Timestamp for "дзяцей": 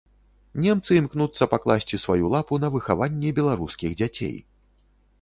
4.01-4.37